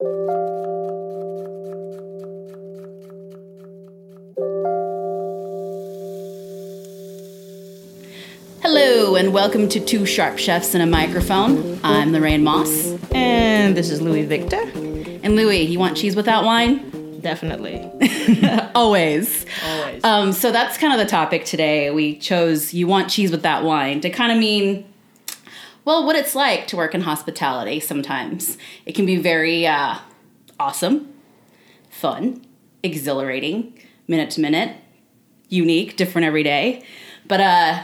[0.00, 0.08] Hello,
[9.16, 11.78] and welcome to Two Sharp Chefs and a Microphone.
[11.84, 12.96] I'm Lorraine Moss.
[13.12, 14.56] And this is Louis Victa.
[15.22, 17.20] And Louis, you want cheese without wine?
[17.20, 17.86] Definitely.
[18.74, 19.44] Always.
[19.62, 20.02] Always.
[20.02, 21.90] Um, so that's kind of the topic today.
[21.90, 24.89] We chose You Want Cheese with That Wine to kind of mean,
[25.84, 28.58] well, what it's like to work in hospitality sometimes.
[28.86, 29.98] It can be very uh,
[30.58, 31.12] awesome,
[31.88, 32.44] fun,
[32.82, 34.76] exhilarating, minute to minute,
[35.48, 36.84] unique, different every day.
[37.26, 37.82] But uh,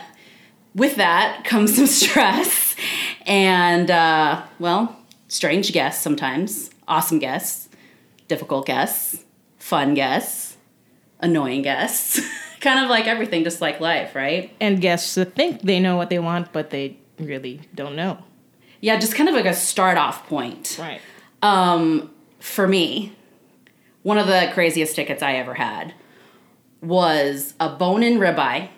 [0.74, 2.76] with that comes some stress
[3.26, 4.96] and, uh, well,
[5.28, 7.68] strange guests sometimes, awesome guests,
[8.28, 9.24] difficult guests,
[9.58, 10.56] fun guests,
[11.20, 12.20] annoying guests.
[12.60, 14.52] kind of like everything, just like life, right?
[14.60, 18.18] and guests think they know what they want, but they really don't know.
[18.80, 20.76] Yeah, just kind of like a start off point.
[20.80, 21.00] Right.
[21.42, 23.16] Um, for me,
[24.02, 25.94] one of the craziest tickets I ever had
[26.80, 28.68] was a bone in ribeye,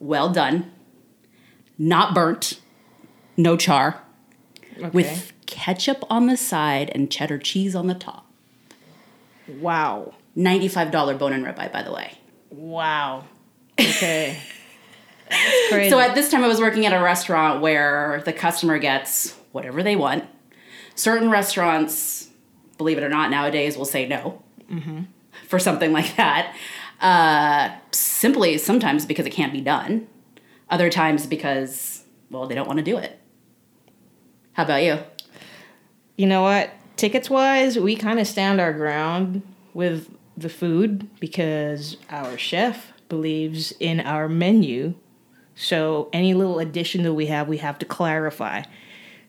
[0.00, 0.70] well done,
[1.78, 2.60] not burnt,
[3.36, 4.02] no char,
[4.78, 4.88] Okay.
[4.90, 8.26] with ketchup on the side and cheddar cheese on the top.
[9.60, 10.14] wow.
[10.36, 12.18] $95 bone in ribeye, by the way.
[12.50, 13.24] Wow.
[13.78, 14.38] Okay.
[15.90, 19.82] So at this time, I was working at a restaurant where the customer gets whatever
[19.82, 20.24] they want.
[20.94, 22.28] Certain restaurants,
[22.78, 24.42] believe it or not, nowadays will say no
[25.48, 26.54] for something like that.
[27.00, 30.06] Uh, simply, sometimes because it can't be done.
[30.70, 33.18] Other times because, well, they don't want to do it.
[34.52, 34.98] How about you?
[36.16, 36.70] you know what?
[36.96, 39.42] Tickets wise, we kind of stand our ground
[39.74, 44.94] with the food because our chef believes in our menu.
[45.54, 48.62] So any little addition that we have, we have to clarify.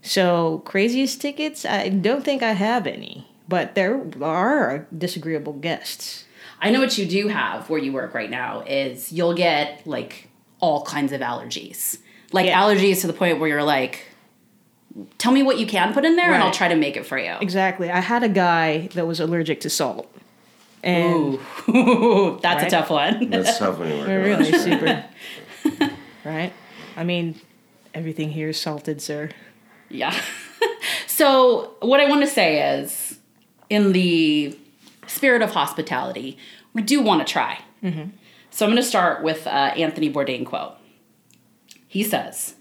[0.02, 6.26] So craziest tickets, I don't think I have any, but there are disagreeable guests.
[6.62, 10.30] I know what you do have where you work right now is you'll get like
[10.60, 12.00] all kinds of allergies.
[12.32, 12.62] Like Yeah.
[12.62, 14.06] allergies to the point where you're like,
[15.18, 17.18] tell me what you can put in there and I'll try to make it for
[17.18, 17.36] you.
[17.42, 17.90] Exactly.
[17.92, 20.10] I had a guy that was allergic to salt.
[20.84, 21.40] And
[21.70, 23.30] Ooh, that's a tough one.
[23.30, 24.08] That's tough when you work.
[24.08, 25.06] We're in really super.
[26.24, 26.54] right?
[26.96, 27.40] I mean,
[27.94, 29.30] everything here is salted, sir.
[29.90, 30.16] yeah.
[31.08, 33.20] so, what I want to say is,
[33.70, 34.58] in the
[35.08, 36.38] spirit of hospitality,
[36.74, 37.60] we do want to try.
[38.50, 40.74] So, I'm going to start with uh, Anthony Bourdain quote.
[41.88, 42.56] He says,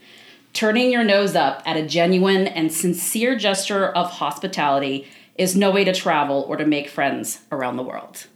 [0.52, 5.06] Turning your nose up at a genuine and sincere gesture of hospitality
[5.36, 8.26] is no way to travel or to make friends around the world.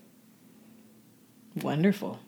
[1.60, 2.18] Wonderful.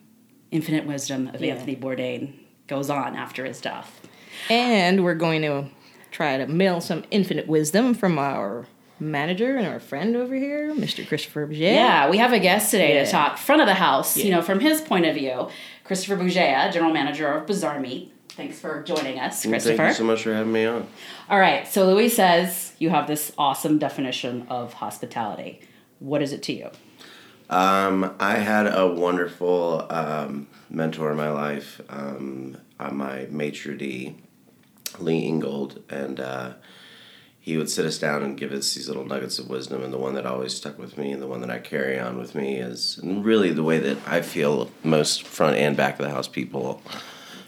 [0.50, 1.54] Infinite wisdom of Yeah.
[1.54, 2.34] Anthony Bourdain
[2.68, 4.00] goes on after his death.
[4.48, 5.64] And we're going to
[6.10, 8.66] try to mail some infinite wisdom from our
[9.00, 11.06] manager and our friend over here, Mr.
[11.06, 11.74] Christopher Bugeya.
[11.74, 13.04] Yeah, we have a guest today Yeah.
[13.04, 15.48] to talk front of the house, you know, from his point of view.
[15.84, 18.12] Christopher Bugeya, general manager of Bazaar Meat.
[18.30, 19.76] Thanks for joining us, Christopher.
[19.76, 20.86] Thank you so much for having me on.
[21.28, 25.60] All right, so Louis says you have this awesome definition of hospitality.
[25.98, 26.70] What is it to you?
[27.50, 34.16] Um, I had a wonderful um, mentor in my life, um, uh, my maitre d,
[34.98, 36.52] Lee Ingold, and uh,
[37.40, 39.82] he would sit us down and give us these little nuggets of wisdom.
[39.82, 42.18] And the one that always stuck with me, and the one that I carry on
[42.18, 46.10] with me, is really the way that I feel most front and back of the
[46.10, 46.82] house people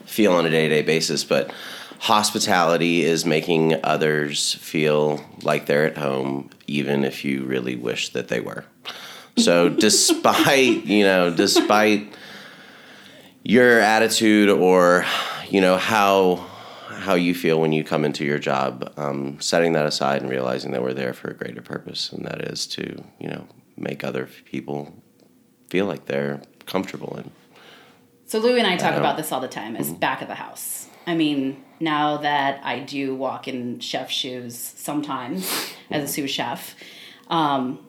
[0.07, 1.25] feel on a day to day basis.
[1.25, 1.53] But
[1.99, 8.29] hospitality is making others feel like they're at home, even if you really wish that
[8.29, 8.65] they were.
[9.37, 12.11] So, despite, you know, despite
[13.51, 15.05] your attitude or,
[15.49, 16.47] you know, how
[16.87, 20.71] how you feel when you come into your job, um, setting that aside and realizing
[20.71, 23.47] that we're there for a greater purpose, and that is to, you know,
[23.77, 24.95] make other people
[25.69, 27.31] feel like they're comfortable and
[28.27, 30.87] So Louis and I talk about this all the time as back of the house.
[31.07, 36.77] I mean, now that I do walk in chef shoes sometimes as a sous chef,
[37.29, 37.81] um,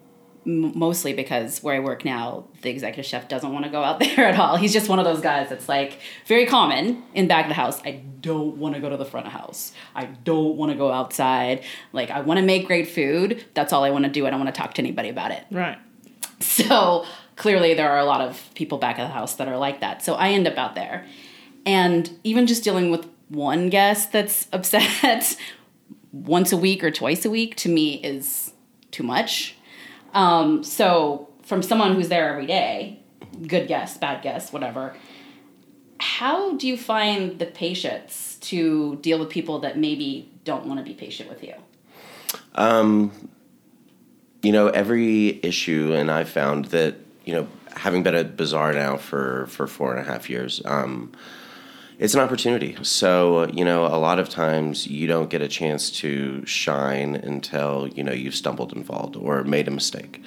[0.45, 3.99] m- mostly because where I work now, the executive chef doesn't want to go out
[3.99, 4.57] there at all.
[4.57, 7.81] He's just one of those guys that's like very common in back of the house.
[7.85, 9.71] I don't want to go to the front of house.
[9.95, 11.63] I don't want to go outside.
[11.93, 13.45] Like I want to make great food.
[13.53, 14.27] That's all I want to do.
[14.27, 15.45] I don't want to talk to anybody about it.
[15.51, 15.77] Right.
[16.39, 17.05] So
[17.35, 20.03] clearly, there are a lot of people back of the house that are like that.
[20.03, 21.05] So I end up out there.
[21.65, 25.38] And even just dealing with one guest that's upset
[26.11, 28.53] once a week or twice a week to me is
[28.91, 29.55] too much.
[30.13, 33.00] Um, so, from someone who's there every day,
[33.48, 34.96] good guest, bad guest, whatever,
[36.00, 40.84] how do you find the patience to deal with people that maybe don't want to
[40.84, 41.54] be patient with you?
[42.56, 43.30] Um,
[44.42, 48.98] you know, every issue, and I've found that you know, having been at Bazaar now
[48.98, 50.62] for for four and a half years.
[50.66, 51.12] Um,
[52.01, 52.75] it's an opportunity.
[52.81, 57.88] So, you know, a lot of times you don't get a chance to shine until,
[57.89, 60.19] you know, you've stumbled and fallen or made a mistake.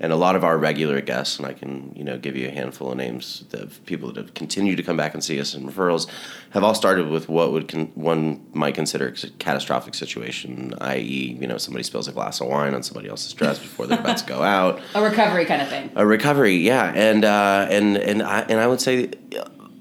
[0.00, 2.50] And a lot of our regular guests, and I can, you know, give you a
[2.50, 5.64] handful of names of people that have continued to come back and see us in
[5.64, 6.08] referrals,
[6.50, 11.46] have all started with what would con- one might consider a catastrophic situation, i.e., you
[11.46, 14.26] know, somebody spills a glass of wine on somebody else's dress before they're about to
[14.26, 14.80] go out.
[14.96, 15.92] A recovery kind of thing.
[15.94, 19.10] A recovery, yeah, and uh, and and I and I would say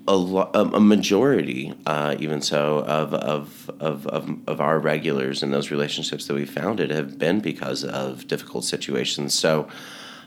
[0.08, 5.54] a, lo- a majority, uh, even so, of, of, of, of, of our regulars and
[5.54, 9.34] those relationships that we founded have been because of difficult situations.
[9.34, 9.68] So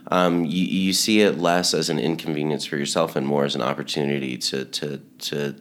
[0.09, 3.63] um, you, you see it less as an inconvenience for yourself and more as an
[3.63, 5.57] opportunity to, to, to,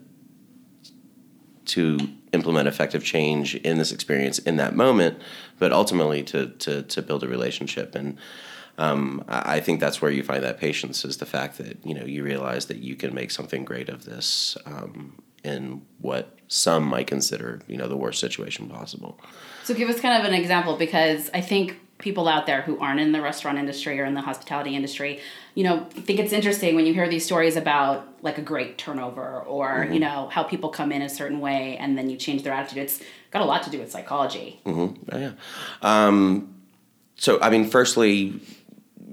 [1.66, 1.98] to
[2.34, 5.18] implement effective change in this experience in that moment,
[5.60, 7.96] but ultimately to, to, to build a relationship.
[7.96, 8.18] And
[8.78, 12.06] um, I think that's where you find that patience is the fact that you know
[12.06, 17.08] you realize that you can make something great of this um, in what some might
[17.08, 19.20] consider you know the worst situation possible.
[19.64, 23.00] So give us kind of an example because I think people out there who aren't
[23.00, 25.22] in the restaurant industry or in the hospitality industry,
[25.56, 29.40] you know, think it's interesting when you hear these stories about like a great turnover
[29.42, 29.94] or mm-hmm.
[29.94, 32.80] you know how people come in a certain way and then you change their attitude.
[32.80, 34.60] It's got a lot to do with psychology.
[34.66, 35.10] Mm-hmm.
[35.12, 35.32] Oh, yeah.
[35.82, 36.56] Um,
[37.16, 38.40] so I mean, firstly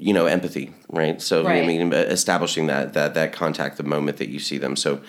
[0.01, 1.21] you know empathy right?
[1.21, 1.63] So right.
[1.63, 4.77] i mean establishing that that that contact the moment that you see them.
[4.77, 5.01] So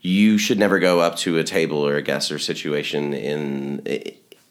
[0.00, 3.86] you should never go up to a table or a guest or situation in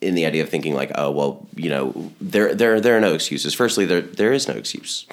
[0.02, 3.14] in the idea of thinking like oh well you know there there there are no
[3.14, 3.54] excuses.
[3.54, 5.06] Firstly there there is no excuse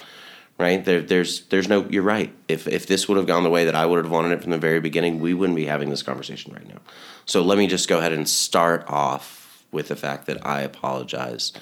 [0.59, 0.85] right?
[0.85, 2.33] There there's there's no you're right.
[2.49, 4.51] If if this would have gone the way that I would have wanted it from
[4.51, 6.81] the very beginning we wouldn't be having this conversation right now.
[7.25, 11.53] So let me just go ahead and start off with the fact that I apologize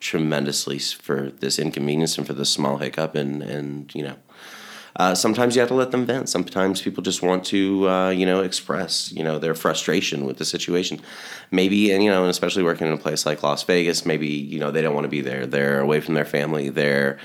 [0.00, 4.16] tremendously for this inconvenience and for this small hiccup and and you know
[4.96, 6.28] uh, sometimes you have to let them vent.
[6.28, 10.44] Sometimes people just want to uh, you know express you know their frustration with the
[10.44, 11.00] situation.
[11.50, 14.58] Maybe and you know and especially working in a place like las vegas maybe you
[14.58, 15.46] know they don't want to be there.
[15.46, 16.70] They're away from their family.
[16.70, 17.18] They're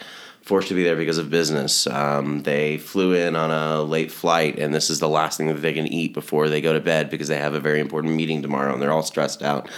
[0.46, 4.58] forced to be there because of business um, they flew in on a late flight
[4.58, 7.10] and this is the last thing that they can eat before they go to bed
[7.10, 9.70] because they have a very important meeting tomorrow and they're all stressed out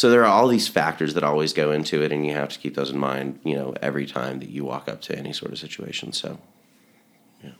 [0.00, 2.58] so there are all these factors that always go into it, and you have to
[2.58, 3.38] keep those in mind.
[3.44, 6.14] You know, every time that you walk up to any sort of situation.
[6.14, 6.38] So,
[7.44, 7.50] yeah.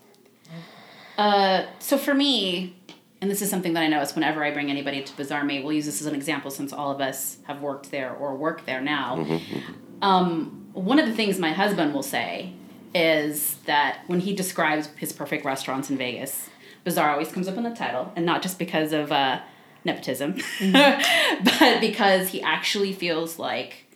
[1.18, 2.76] Uh, so for me,
[3.20, 5.74] and this is something that I notice whenever I bring anybody to Bazaar Meat, we'll
[5.74, 8.80] use this as an example since all of us have worked there or work there
[8.80, 9.16] now.
[9.16, 10.02] Mm-hmm, mm-hmm.
[10.02, 12.52] Um, one of the things my husband will say
[12.94, 16.49] is that when he describes his perfect restaurants in Vegas,
[16.84, 19.40] Bazaar always comes up in the title, and not just because of uh,
[19.84, 21.44] nepotism, mm-hmm.
[21.44, 23.87] but because he actually feels like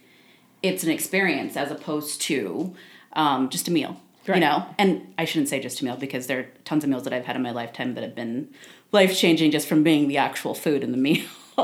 [0.62, 2.74] it's an experience as opposed to
[3.14, 4.00] um, just a meal.
[4.26, 4.36] Right.
[4.36, 7.04] You know, and I shouldn't say just a meal because there are tons of meals
[7.04, 8.48] that I've had in my lifetime that have been
[8.90, 11.26] life changing just from being the actual food in the meal.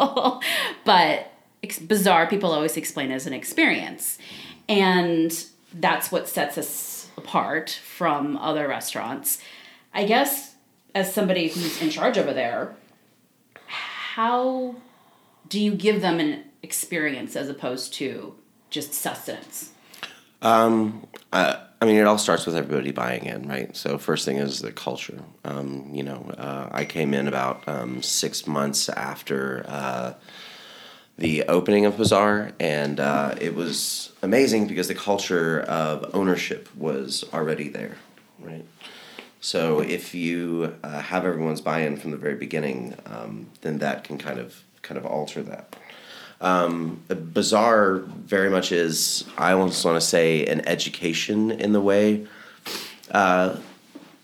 [0.84, 1.32] but
[1.62, 2.26] it's Bazaar.
[2.26, 4.18] People always explain as an experience,
[4.70, 9.42] and that's what sets us apart from other restaurants.
[9.92, 10.54] I guess
[10.94, 12.76] as somebody who's in charge over there,
[13.66, 14.76] how
[15.48, 18.36] do you give them an experience as opposed to
[18.70, 19.72] just sustenance?
[20.40, 23.76] Um, I, I mean, it all starts with everybody buying in, right?
[23.76, 25.20] So first thing is the culture.
[25.44, 30.14] Um, you know, uh, I came in about um, six months after uh,
[31.20, 37.24] the opening of Bazaar, and uh, it was amazing because the culture of ownership was
[37.34, 37.96] already there,
[38.38, 38.64] right?
[39.42, 44.16] So if you uh, have everyone's buy-in from the very beginning, um, then that can
[44.16, 45.76] kind of kind of alter that.
[46.40, 52.26] Um, Bazaar very much is I almost want to say an education in the way
[53.10, 53.56] uh,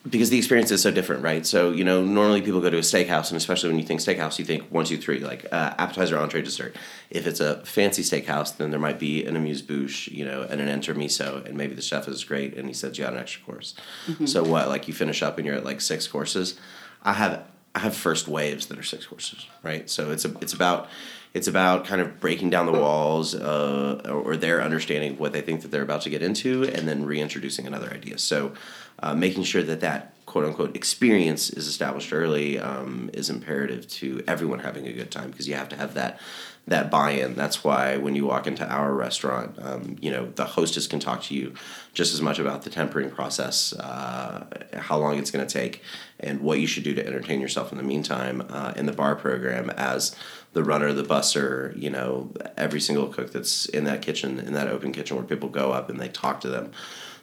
[0.09, 1.45] because the experience is so different, right?
[1.47, 4.39] So you know, normally people go to a steakhouse, and especially when you think steakhouse,
[4.39, 6.77] you think one, two, three, like uh, appetizer, entree, dessert.
[7.11, 10.61] If it's a fancy steakhouse, then there might be an amuse bouche, you know, and
[10.61, 13.43] an intermezzo, and maybe the chef is great, and he says you got an extra
[13.45, 13.75] course.
[14.07, 14.27] Mm-hmm.
[14.27, 14.69] So what?
[14.69, 16.59] Like you finish up and you're at like six courses.
[17.03, 17.45] I have
[17.75, 19.89] I have first waves that are six courses, right?
[19.91, 20.89] So it's a it's about
[21.35, 25.43] it's about kind of breaking down the walls uh, or their understanding of what they
[25.43, 28.17] think that they're about to get into, and then reintroducing another idea.
[28.17, 28.55] So
[29.01, 34.23] uh, making sure that that quote unquote experience is established early um, is imperative to
[34.27, 36.21] everyone having a good time because you have to have that
[36.69, 37.37] that buy-in.
[37.37, 41.23] That's why when you walk into our restaurant, um, you know the hostess can talk
[41.25, 41.55] to you
[41.95, 45.83] just as much about the tempering process, uh, how long it's going to take,
[46.19, 49.15] and what you should do to entertain yourself in the meantime uh, in the bar
[49.15, 50.17] program as
[50.55, 54.69] the runner, the busser, you know, every single cook that's in that kitchen, in that
[54.69, 56.73] open kitchen where people go up and they talk to them.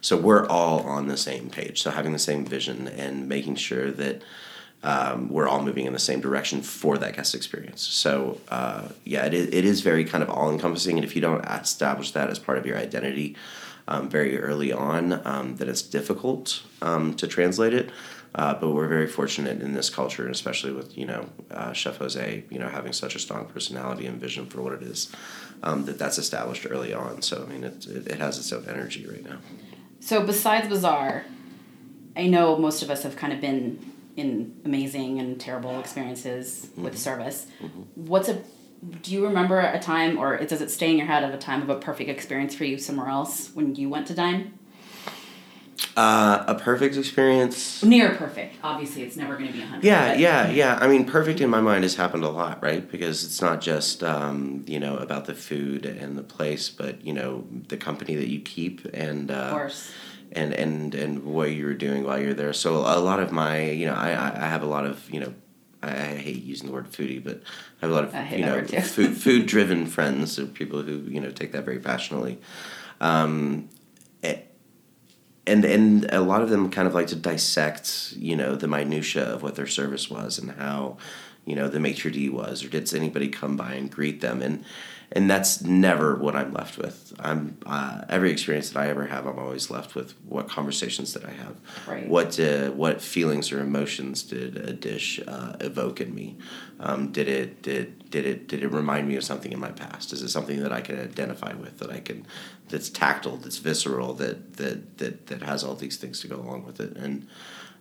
[0.03, 1.81] So we're all on the same page.
[1.81, 4.21] So having the same vision and making sure that
[4.83, 7.81] um, we're all moving in the same direction for that guest experience.
[7.81, 10.97] So uh, yeah, it is, it is very kind of all encompassing.
[10.97, 13.37] And if you don't establish that as part of your identity
[13.87, 17.89] um, very early on, um, that it's difficult um, to translate it.
[18.35, 21.97] Uh, but we're very fortunate in this culture, and especially with you know uh, Chef
[21.97, 25.11] Jose, you know having such a strong personality and vision for what it is,
[25.61, 27.21] um, that that's established early on.
[27.21, 29.37] So I mean, it, it, it has its own energy right now.
[30.03, 31.23] So besides Bazaar,
[32.17, 36.83] I know most of us have kind of been in amazing and terrible experiences mm-hmm.
[36.83, 37.47] with service.
[37.61, 37.81] Mm-hmm.
[37.95, 38.41] What's a
[39.01, 41.61] do you remember a time, or does it stay in your head of a time
[41.61, 44.59] of a perfect experience for you somewhere else when you went to dine?
[45.95, 47.83] Uh, a perfect experience.
[47.83, 48.55] Near perfect.
[48.63, 49.83] Obviously, it's never going to be a hundred.
[49.83, 50.77] Yeah, yeah, yeah.
[50.81, 52.89] I mean, perfect in my mind has happened a lot, right?
[52.89, 57.13] Because it's not just um, you know about the food and the place, but you
[57.13, 59.31] know the company that you keep and.
[59.31, 59.91] Uh, of course.
[60.35, 62.53] And, and and what you're doing while you're there.
[62.53, 65.31] So a lot of my, you know, I, I have a lot of, you know,
[65.83, 67.41] I, hate using the word foodie, but
[67.81, 71.19] I have a lot of, you know, food food driven friends, or people who you
[71.19, 72.39] know take that very passionately.
[73.01, 73.69] Um,
[75.45, 79.23] and and a lot of them kind of like to dissect you know the minutia
[79.23, 80.97] of what their service was and how
[81.45, 84.41] you know the maitre d was or did anybody come by and greet them?
[84.41, 84.63] And
[85.11, 87.13] and that's never what I'm left with.
[87.19, 91.25] I'm uh, every experience that I ever have, I'm always left with what conversations did
[91.25, 91.55] I have,
[91.87, 92.07] right.
[92.07, 96.37] what uh, what feelings or emotions did a dish uh, evoke in me?
[96.79, 100.13] Um, did it did did it did it remind me of something in my past?
[100.13, 102.25] Is it something that I can identify with that I can
[102.69, 106.65] that's tactile, that's visceral, that that that that has all these things to go along
[106.65, 107.27] with it and.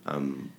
[0.05, 0.52] Um,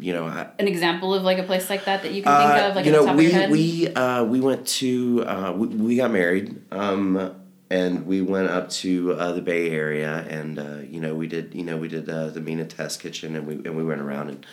[0.00, 2.62] you know, I, an example of like a place like that that you can think
[2.62, 6.10] uh, of, like you know, we we uh, we went to uh, we, we got
[6.10, 7.34] married, um,
[7.68, 11.54] and we went up to uh, the Bay Area, and uh, you know, we did
[11.54, 14.30] you know we did uh, the Mina Test Kitchen, and we and we went around
[14.30, 14.46] and.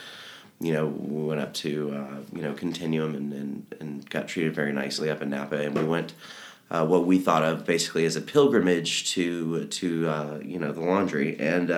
[0.59, 4.73] You know, we went up to you know Continuum and, and, and got treated very
[4.73, 6.13] nicely up in Napa, and we went
[6.69, 11.69] what we thought of basically as a pilgrimage to to you know the laundry, and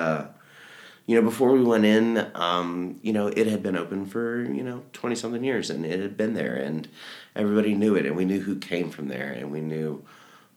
[1.10, 4.62] you know, before we went in, um, you know, it had been open for, you
[4.62, 6.88] know, 20 something years and it had been there and
[7.36, 10.06] everybody knew it and we knew who came from there and we knew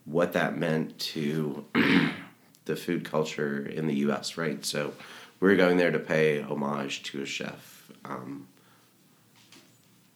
[0.04, 1.64] what that meant to
[2.66, 4.62] the food culture in the US, right?
[4.62, 4.92] So
[5.40, 8.47] we were going there to pay homage to a chef um,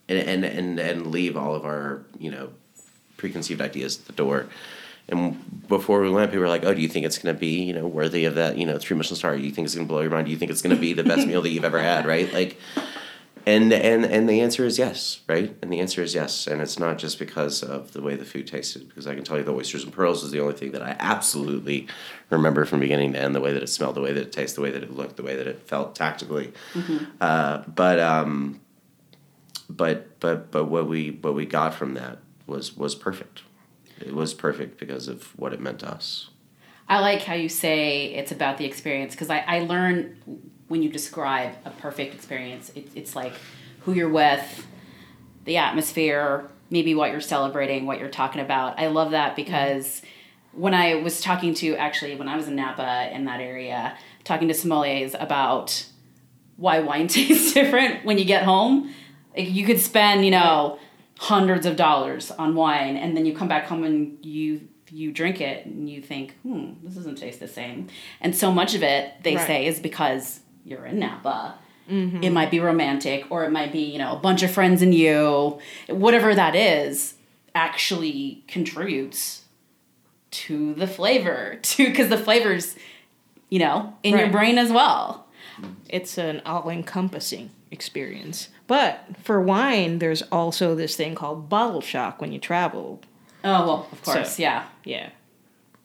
[0.06, 2.50] and, and, and, and leave all of our, you know,
[3.16, 4.48] preconceived ideas at the door
[5.08, 7.62] and before we went, people were like, "Oh, do you think it's going to be
[7.62, 9.36] you know worthy of that you know three Michelin star?
[9.36, 10.26] Do you think it's going to blow your mind?
[10.26, 12.06] Do you think it's going to be the best meal that you've ever had?
[12.06, 12.32] Right?
[12.32, 12.58] Like,
[13.46, 15.56] and and and the answer is yes, right?
[15.62, 18.48] And the answer is yes, and it's not just because of the way the food
[18.48, 18.88] tasted.
[18.88, 20.96] Because I can tell you, the oysters and pearls is the only thing that I
[20.98, 21.86] absolutely
[22.30, 23.32] remember from beginning to end.
[23.34, 25.16] The way that it smelled, the way that it tasted, the way that it looked,
[25.16, 26.52] the way that it felt tactically.
[26.74, 27.04] Mm-hmm.
[27.20, 28.60] Uh, but um,
[29.70, 33.42] but but but what we what we got from that was was perfect
[34.00, 36.30] it was perfect because of what it meant to us.
[36.88, 40.16] I like how you say it's about the experience because I, I learn
[40.68, 43.32] when you describe a perfect experience, it, it's like
[43.80, 44.66] who you're with,
[45.44, 48.78] the atmosphere, maybe what you're celebrating, what you're talking about.
[48.78, 50.02] I love that because
[50.52, 54.48] when I was talking to actually when I was in Napa in that area, talking
[54.48, 55.86] to sommeliers about
[56.56, 58.92] why wine tastes different when you get home.
[59.36, 60.78] Like you could spend, you know,
[61.18, 65.40] hundreds of dollars on wine and then you come back home and you you drink
[65.40, 67.88] it and you think hmm this doesn't taste the same
[68.20, 69.46] and so much of it they right.
[69.46, 71.58] say is because you're in napa
[71.88, 72.22] mm-hmm.
[72.22, 74.94] it might be romantic or it might be you know a bunch of friends and
[74.94, 75.58] you
[75.88, 77.14] whatever that is
[77.54, 79.44] actually contributes
[80.30, 82.76] to the flavor to because the flavors
[83.48, 84.20] you know in right.
[84.20, 85.26] your brain as well
[85.88, 92.32] it's an all-encompassing experience but for wine, there's also this thing called bottle shock when
[92.32, 93.00] you travel.
[93.44, 95.10] Oh well, of course, so, yeah, yeah.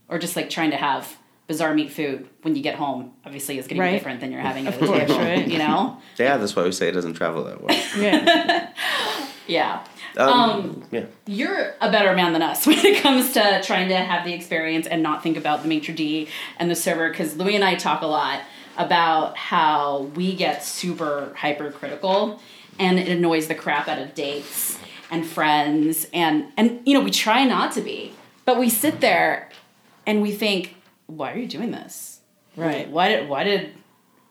[0.07, 3.13] Or just like trying to have Bazaar Meat food when you get home.
[3.25, 5.17] Obviously, is going to be different than you're having at the table.
[5.19, 5.47] Right?
[5.47, 6.01] You know.
[6.17, 7.77] Yeah, that's why we say it doesn't travel that well.
[7.97, 8.73] yeah.
[9.47, 9.85] yeah.
[10.17, 11.05] Um, um, yeah.
[11.27, 14.87] You're a better man than us when it comes to trying to have the experience
[14.87, 18.01] and not think about the maitre d and the server because Louis and I talk
[18.01, 18.41] a lot
[18.77, 22.39] about how we get super hypercritical
[22.79, 24.77] and it annoys the crap out of dates
[25.09, 28.13] and friends and and you know we try not to be
[28.45, 29.49] but we sit there
[30.07, 30.75] and we think
[31.07, 32.19] why are you doing this
[32.55, 32.89] Right.
[32.89, 33.71] why did why did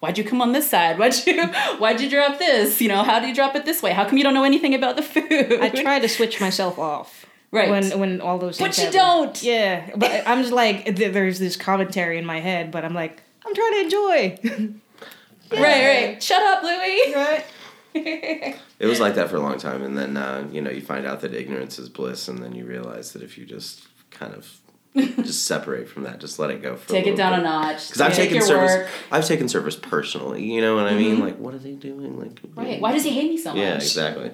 [0.00, 1.46] why'd you come on this side why'd you
[1.78, 4.16] why'd you drop this you know how do you drop it this way how come
[4.18, 7.26] you don't know anything about the food I try to switch myself off.
[7.52, 7.68] Right.
[7.68, 8.96] When when all those But you happen.
[8.98, 9.42] don't.
[9.42, 13.54] Yeah, but I'm just like there's this commentary in my head, but I'm like I'm
[13.54, 14.38] trying to enjoy.
[15.52, 17.44] right right shut up louis right.
[17.92, 21.04] It was like that for a long time, and then uh, you know you find
[21.06, 24.48] out that ignorance is bliss, and then you realize that if you just kind of
[24.94, 26.76] just separate from that, just let it go.
[26.76, 27.40] For take a it down bit.
[27.40, 28.70] a notch Because I've taken service.
[28.76, 28.88] work.
[29.10, 30.44] I've taken service personally.
[30.44, 31.18] You know what I mean?
[31.18, 32.18] Like, what are they doing?
[32.18, 34.30] Like, right why does he hate me so much Yeah, exactly.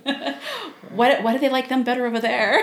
[0.94, 2.62] why, why do they like them better over there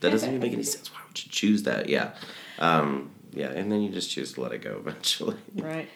[0.00, 0.92] that doesn't even make any sense.
[0.92, 1.88] Why would you choose that?
[1.88, 2.12] Yeah,
[2.60, 5.36] um, yeah, and then you just choose to let it go eventually.
[5.54, 5.88] Right.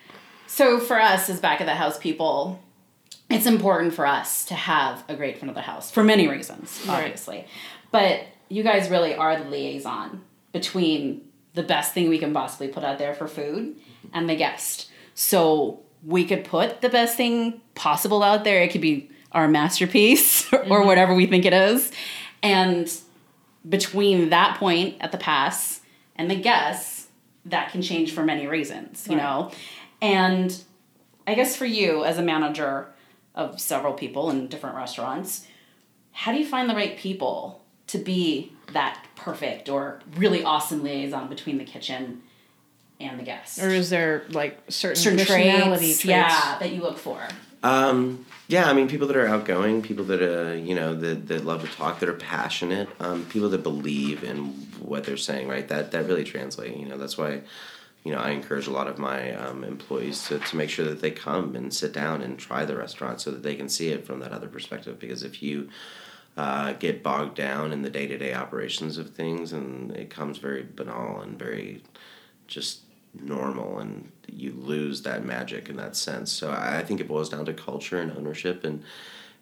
[0.46, 2.62] So for us as back of the house people,
[3.30, 6.80] it's important for us to have a great front of the house for many reasons,
[6.86, 7.04] Right.
[7.04, 7.46] obviously.
[7.90, 10.22] But you guys really are the liaison
[10.52, 11.22] between
[11.54, 13.76] the best thing we can possibly put out there for food
[14.12, 14.90] and the guest.
[15.14, 18.62] So we could put the best thing possible out there.
[18.62, 20.86] It could be our masterpiece or mm-hmm.
[20.86, 21.90] whatever we think it is.
[22.42, 22.92] And
[23.68, 25.80] between that point at the pass
[26.16, 26.91] and the guests,
[27.46, 29.22] that can change for many reasons, you Right.
[29.22, 29.50] know?
[30.00, 30.62] And
[31.26, 32.88] I guess for you as a manager
[33.34, 35.46] of several people in different restaurants,
[36.12, 41.28] how do you find the right people to be that perfect or really awesome liaison
[41.28, 42.22] between the kitchen
[43.00, 43.62] and the guests?
[43.62, 46.04] Or is there like certain, certain personality traits, traits?
[46.04, 47.20] yeah, that you look for?
[47.62, 51.44] Um, yeah, I mean, people that are outgoing, people that uh, you know that, that
[51.44, 55.66] love to talk, that are passionate, um, people that believe in what they're saying, right?
[55.68, 56.78] That that really translates.
[56.78, 57.42] You know, that's why,
[58.04, 61.00] you know, I encourage a lot of my um, employees to, to make sure that
[61.00, 64.06] they come and sit down and try the restaurant so that they can see it
[64.06, 64.98] from that other perspective.
[64.98, 65.68] Because if you
[66.36, 70.38] uh, get bogged down in the day to day operations of things, and it comes
[70.38, 71.82] very banal and very
[72.46, 72.80] just
[73.20, 77.44] normal and you lose that magic in that sense so i think it boils down
[77.44, 78.82] to culture and ownership and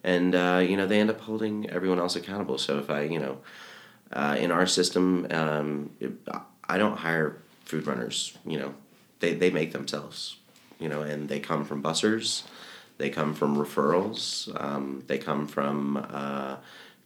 [0.03, 3.19] and uh, you know they end up holding everyone else accountable so if i you
[3.19, 3.37] know
[4.13, 6.11] uh, in our system um, it,
[6.67, 8.73] i don't hire food runners you know.
[9.19, 10.37] They, they make themselves
[10.79, 12.43] you know and they come from bussers
[12.97, 16.57] they come from referrals um, they come from uh,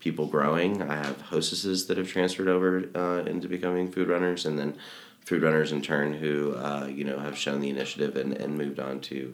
[0.05, 0.83] people growing.
[0.83, 4.77] I have hostesses that have transferred over uh, into becoming food runners and then
[5.21, 8.79] food runners in turn who uh, you know have shown the initiative and, and moved
[8.79, 9.33] on to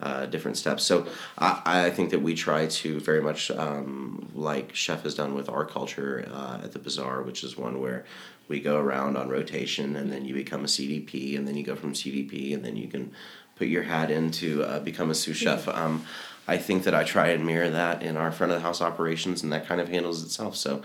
[0.00, 0.82] uh, different steps.
[0.82, 1.06] So
[1.38, 5.48] I, I think that we try to very much um, like Chef has done with
[5.48, 8.04] our culture uh, at the Bazaar, which is one where
[8.48, 11.74] we go around on rotation and then you become a CDP and then you go
[11.74, 13.12] from CDP and then you can
[13.56, 15.66] put your hat in to uh, become a sous chef.
[15.66, 16.04] Um,
[16.46, 19.42] I think that I try and mirror that in our front of the house operations
[19.42, 20.54] and that kind of handles itself.
[20.56, 20.82] So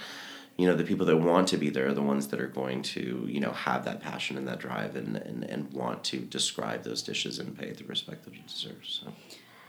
[0.58, 2.82] you know the people that want to be there are the ones that are going
[2.82, 6.84] to you know have that passion and that drive and, and, and want to describe
[6.84, 9.12] those dishes and pay the respect that it deserves so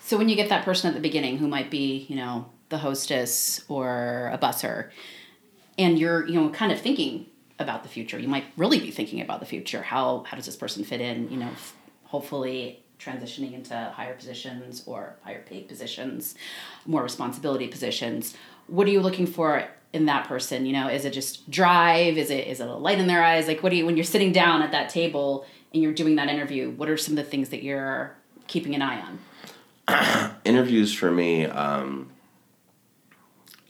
[0.01, 2.79] So when you get that person at the beginning who might be, you know, the
[2.79, 4.90] hostess or a busser,
[5.79, 7.27] and you're, you know, kind of thinking
[7.61, 9.83] about the future, you might really be thinking about the future.
[9.83, 11.31] How how does this person fit in?
[11.31, 16.35] You know, f- hopefully transitioning into higher positions or higher paid positions,
[16.85, 18.35] more responsibility positions.
[18.66, 20.66] What are you looking for in that person?
[20.66, 22.16] You know, is it just drive?
[22.16, 23.46] Is it is it a light in their eyes?
[23.46, 26.28] Like, what do you when you're sitting down at that table and you're doing that
[26.28, 26.70] interview?
[26.70, 28.14] What are some of the things that you're
[28.46, 29.18] keeping an eye on?
[30.44, 32.11] interviews for me um,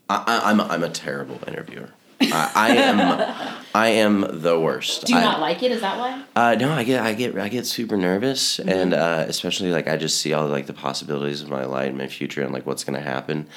[0.09, 1.89] I, I'm, I'm a terrible interviewer
[2.31, 5.07] I, I am I am the worst.
[5.07, 5.71] Do you I, not like it?
[5.71, 6.23] Is that why?
[6.35, 9.97] Uh, no, I get I get I get super nervous, and uh, especially like I
[9.97, 12.83] just see all like the possibilities of my life, and my future, and like what's
[12.83, 13.47] gonna happen,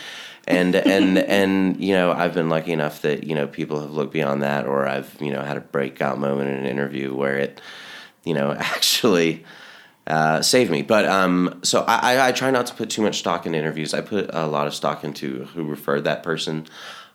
[0.46, 4.14] and and and you know I've been lucky enough that you know people have looked
[4.14, 7.60] beyond that, or I've you know had a breakout moment in an interview where it,
[8.24, 9.44] you know, actually.
[10.08, 13.18] Uh, saved me, but um, so I, I, I try not to put too much
[13.18, 13.92] stock in interviews.
[13.92, 16.68] I put a lot of stock into who referred that person.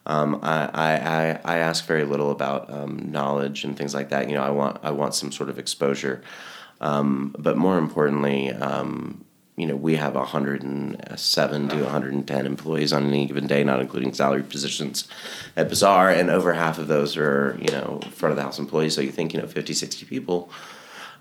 [0.05, 4.27] Um, I, I, I, ask very little about um, knowledge and things like that.
[4.29, 6.23] You know, I want I want some sort of exposure,
[6.79, 9.23] um, but more importantly, um,
[9.57, 14.41] you know, we have 107 to 110 employees on any given day, not including salary
[14.41, 15.07] positions
[15.55, 18.95] at Bazaar, and over half of those are you know front of the house employees.
[18.95, 20.49] So you think you know 50, 60 people.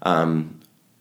[0.03, 0.61] Um,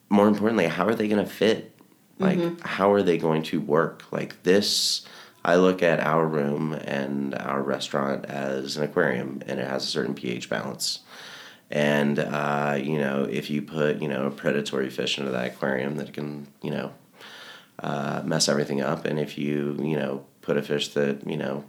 [0.10, 1.76] more importantly, how are they going to fit?
[2.18, 4.04] Like, how are they going to work?
[4.12, 5.06] Like this.
[5.44, 9.88] I look at our room and our restaurant as an aquarium, and it has a
[9.88, 11.00] certain pH balance.
[11.72, 15.96] And uh, you know, if you put you know a predatory fish into that aquarium,
[15.98, 16.92] that can you know
[17.80, 19.06] uh, mess everything up.
[19.06, 21.64] And if you you know put a fish that you know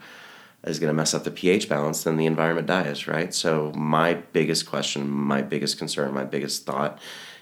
[0.65, 3.33] is going to mess up the pH balance, then the environment dies, right?
[3.33, 6.99] So my biggest question, my biggest concern, my biggest thought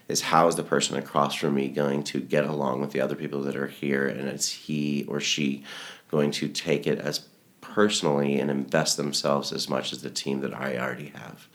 [0.08, 3.14] is how is the person across from me going to get along with the other
[3.14, 5.62] people that are here and is he or she
[6.10, 7.26] going to take it as
[7.60, 11.46] personally and invest themselves as much as the team that I already have.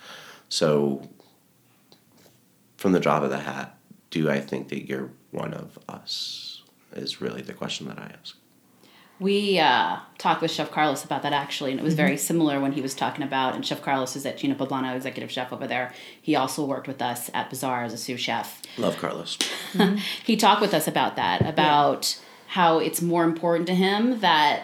[0.48, 1.10] So
[2.78, 3.78] from the drop of the hat,
[4.12, 6.62] do I think that you're one of us?
[6.96, 8.38] Is really the question that I ask.
[9.24, 12.18] We uh, talked with Chef Carlos about that actually, and it was very mm-hmm.
[12.18, 13.56] similar when he was talking about.
[13.56, 15.94] And Chef Carlos is at China Poblano, executive chef over there.
[16.22, 18.62] He also worked with us at Bazaar as a sous chef.
[18.78, 19.38] Love Carlos.
[19.72, 20.00] Mm-hmm.
[20.26, 24.64] He talked with us about that, about how it's more important to him that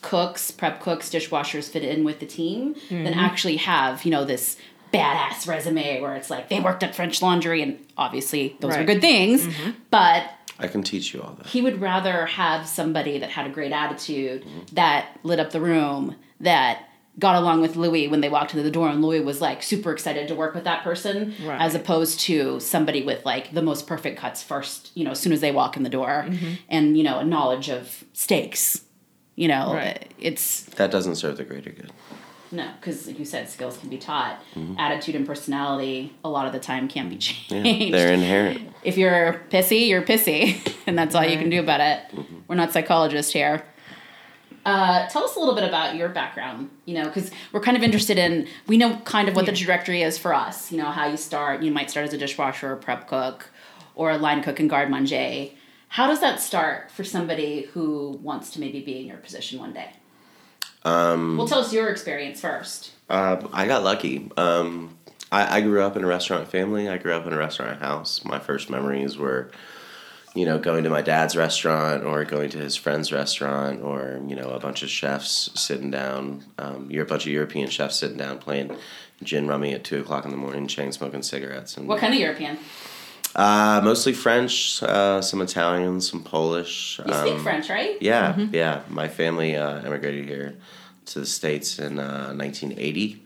[0.00, 3.20] cooks, prep cooks, dishwashers fit in with the team than mm-hmm.
[3.20, 4.56] actually have you know this
[4.94, 9.02] badass resume where it's like they worked at French Laundry, and obviously those are good
[9.02, 9.46] things,
[9.90, 10.24] but
[10.60, 11.46] I can teach you all that.
[11.46, 16.14] he would rather have somebody that had a great attitude that lit up the room
[16.40, 16.84] that
[17.18, 19.90] got along with louis when they walked into the door and louis was like super
[19.92, 21.60] excited to work with that person Right.
[21.60, 25.32] as opposed to somebody with like the most perfect cuts first you know as soon
[25.32, 26.52] as they walk in the door mm-hmm.
[26.68, 28.82] and you know a knowledge of stakes.
[29.34, 30.12] you know Right.
[30.20, 31.90] it's That doesn't serve the greater good.
[32.52, 34.40] No because like you said skills can be taught
[34.78, 37.16] attitude and personality a lot of the time can't be
[37.48, 38.72] Yeah, changed they're inherent.
[38.82, 40.40] if you're pissy, you're pissy,
[40.86, 41.98] and that's all you can do about it.
[42.48, 43.62] We're not psychologists here.
[44.66, 47.82] Uh, tell us a little bit about your background, you know, because we're kind of
[47.82, 51.06] interested in, we know kind of what the trajectory is for us, you know, how
[51.06, 51.62] you start.
[51.62, 53.48] You might start as a dishwasher or prep cook
[53.94, 55.48] or a line cook and garde manger.
[55.88, 59.72] How does that start for somebody who wants to maybe be in your position one
[59.72, 59.92] day?
[60.84, 62.92] Um, well, tell us your experience first.
[63.08, 64.30] Uh, I got lucky.
[64.36, 64.96] Um,
[65.32, 66.88] I, I grew up in a restaurant family.
[66.88, 68.24] I grew up in a restaurant house.
[68.24, 69.50] My first memories were,
[70.34, 74.36] you know, going to my dad's restaurant or going to his friend's restaurant or, you
[74.36, 76.44] know, a bunch of chefs sitting down.
[76.58, 78.76] Um, you're a bunch of European chefs sitting down playing
[79.22, 81.76] gin rummy at 2 o'clock in the morning, chain smoking cigarettes.
[81.76, 82.58] And, What kind of European?
[83.34, 86.98] Uh, mostly French, uh, some Italian, some Polish.
[87.06, 88.00] You speak um, French, right?
[88.00, 88.82] Yeah, yeah.
[88.88, 90.56] My family uh, immigrated here
[91.06, 93.24] to the States in uh, 1980.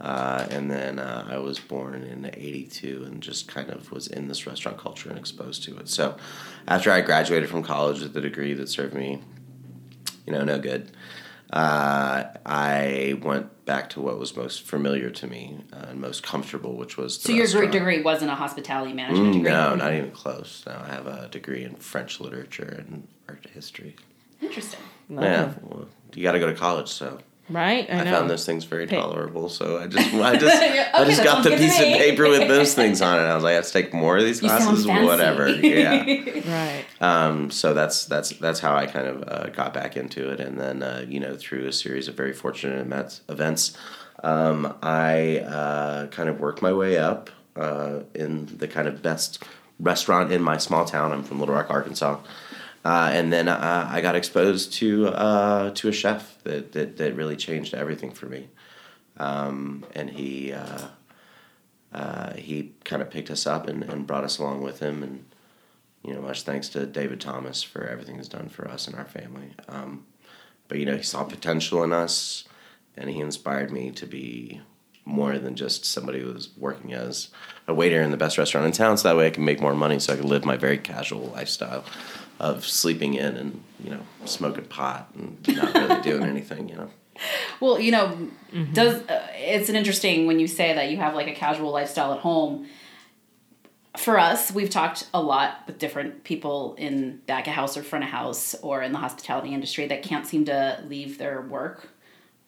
[0.00, 4.26] Uh, and then uh, I was born in 82 and just kind of was in
[4.26, 5.88] this restaurant culture and exposed to it.
[5.88, 6.16] So
[6.66, 9.22] after I graduated from college with a degree that served me,
[10.26, 10.90] you know, no good,
[11.52, 16.76] uh, I went back to what was most familiar to me uh, and most comfortable,
[16.76, 17.72] which was the So your restaurant.
[17.72, 19.50] degree wasn't a hospitality management Mm, degree?
[19.50, 20.62] No, not even close.
[20.66, 23.96] No, I have a degree in French literature and art history.
[24.40, 24.80] Interesting.
[25.08, 27.18] Yeah, well, you got to go to college, so
[27.50, 27.90] Right?
[27.90, 29.48] I, I, found those things very tolerable.
[29.48, 32.74] So I just, I just, Yeah, I just got the piece of paper with those
[32.76, 33.24] things on it.
[33.24, 35.48] I was like, I have to take more of these classes, whatever.
[35.48, 36.02] Yeah.
[36.42, 36.84] Right.
[37.00, 40.58] Um, so that's that's that's how I kind of uh, got back into it, and
[40.58, 43.76] then uh, you know through a series of very fortunate events, events
[44.22, 49.42] um, I uh, kind of worked my way up uh, in the kind of best
[49.80, 51.12] restaurant in my small town.
[51.12, 52.18] I'm from Little Rock, Arkansas,
[52.84, 57.14] uh, and then uh, I got exposed to uh, to a chef that, that that
[57.14, 58.48] really changed everything for me,
[59.16, 60.52] um, and he.
[60.52, 60.88] Uh,
[61.94, 65.26] uh, he kind of picked us up and, and brought us along with him and
[66.02, 69.04] you know, much thanks to David Thomas for everything he's done for us and our
[69.04, 69.54] family.
[69.68, 70.04] Um,
[70.68, 72.44] but you know, he saw potential in us,
[72.96, 74.60] and he inspired me to be
[75.04, 77.28] more than just somebody who was working as
[77.66, 78.96] a waiter in the best restaurant in town.
[78.96, 81.26] So that way, I can make more money, so I can live my very casual
[81.26, 81.84] lifestyle
[82.42, 86.68] of sleeping in and you know smoking pot and not really doing anything.
[86.68, 86.90] You know.
[87.60, 88.28] Well, you know,
[88.72, 92.12] does uh, it's an interesting when you say that you have like a casual lifestyle
[92.12, 92.66] at home.
[93.96, 98.04] For us, we've talked a lot with different people in back of house or front
[98.04, 101.90] of house or in the hospitality industry that can't seem to leave their work,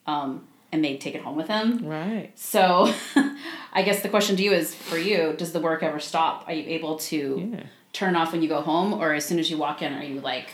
[0.07, 1.87] um, and they take it home with them.
[1.87, 2.31] Right.
[2.33, 2.91] So,
[3.73, 6.45] I guess the question to you is: for you, does the work ever stop?
[6.47, 7.63] Are you able to Yeah.
[7.95, 10.19] Turn off when you go home, or as soon as you walk in, are you
[10.21, 10.49] like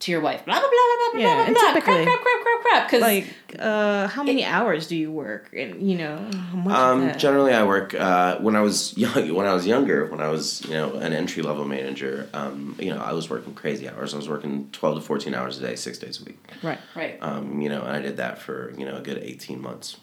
[0.00, 2.42] to your wife, blah blah blah blah blah Yeah, blah blah, typically- crap crap crap
[2.42, 2.86] crap crap?
[2.86, 3.26] Because Like,
[3.58, 5.50] uh, how many hours do you work?
[5.52, 6.16] And you know,
[6.50, 9.34] how much Um, generally, I work uh, when I was young.
[9.34, 12.90] When I was younger, when I was you know an entry level manager, um, you
[12.94, 14.14] know I was working crazy hours.
[14.14, 16.38] I was working twelve to fourteen hours a day, six days a week.
[16.62, 16.78] right.
[16.94, 17.18] right.
[17.20, 19.96] Um, you know, and I did that for you know a good eighteen months.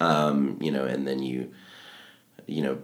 [0.00, 1.52] Um, you know, and then you,
[2.46, 2.78] you know,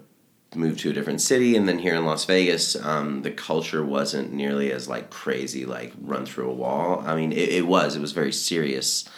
[0.54, 4.32] move to a different city, and then here in Las Vegas, um, the culture wasn't
[4.32, 7.02] nearly as like crazy, like run through a wall.
[7.06, 7.96] I mean, it, it was.
[7.96, 9.08] It was very serious.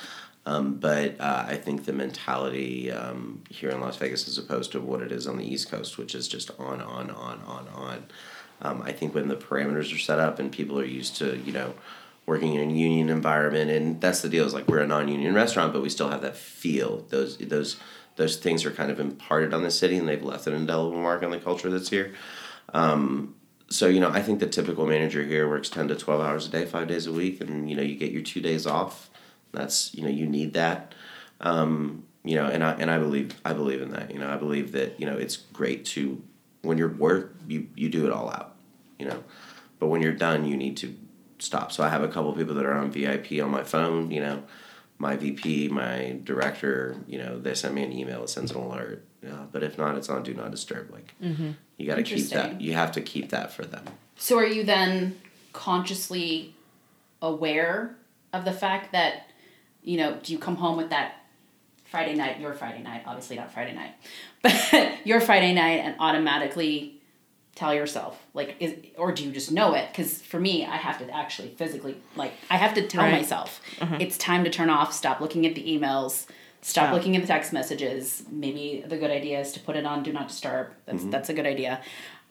[0.45, 4.81] Um, but uh, I think the mentality um, here in Las Vegas, as opposed to
[4.81, 8.05] what it is on the East Coast, which is just on, on, on, on, on.
[8.61, 11.53] Um, I think when the parameters are set up and people are used to, you
[11.53, 11.75] know,
[12.27, 14.45] working in a union environment, and that's the deal.
[14.45, 17.05] Is like we're a non-union restaurant, but we still have that feel.
[17.09, 17.77] Those those
[18.17, 21.23] those things are kind of imparted on the city, and they've left an indelible mark
[21.23, 22.15] on the culture that's here.
[22.73, 23.35] Um,
[23.69, 26.51] so you know, I think the typical manager here works ten to twelve hours a
[26.51, 29.11] day, five days a week, and you know, you get your two days off.
[29.53, 30.95] That's you know, you need that.
[31.41, 34.13] Um, you know, and I and I believe I believe in that.
[34.13, 36.23] You know, I believe that you know it's great to
[36.63, 38.55] when you're work you you do it all out.
[38.99, 39.25] You know,
[39.79, 40.95] but when you're done, you need to
[41.39, 41.73] stop.
[41.73, 44.11] So I have a couple people that are on VIP on my phone.
[44.11, 44.43] You know,
[45.03, 46.97] my VP, my director.
[47.09, 48.23] You know, they send me an email.
[48.23, 49.05] It sends an alert.
[49.21, 50.93] Yeah, but if not, it's on do not disturb.
[50.93, 51.51] Like mm-hmm.
[51.77, 52.61] you got to keep that.
[52.61, 53.85] You have to keep that for them.
[54.17, 55.21] So are you then
[55.53, 56.55] consciously
[57.21, 57.97] aware
[58.33, 59.27] of the fact that,
[59.83, 61.17] you know, do you come home with that
[61.85, 63.95] Friday night, your Friday night, obviously not Friday night,
[64.43, 67.02] but your Friday night and automatically
[67.55, 70.99] tell yourself like is or do you just know it because for me i have
[70.99, 73.13] to actually physically like i have to tell Right.
[73.13, 73.61] myself
[74.01, 76.27] it's time to turn off stop looking at the emails
[76.63, 76.95] stop Stop.
[76.95, 80.13] looking at the text messages maybe the good idea is to put it on do
[80.13, 81.83] not disturb that's that's a good idea